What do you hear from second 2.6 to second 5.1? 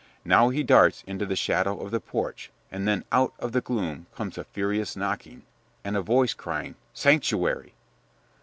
and then out of the gloom comes a furious